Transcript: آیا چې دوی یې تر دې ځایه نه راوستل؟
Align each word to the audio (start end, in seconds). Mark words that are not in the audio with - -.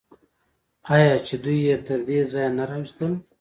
آیا 0.95 1.13
چې 1.27 1.35
دوی 1.43 1.57
یې 1.67 1.75
تر 1.87 1.99
دې 2.07 2.19
ځایه 2.31 2.51
نه 2.57 2.63
راوستل؟ 2.69 3.13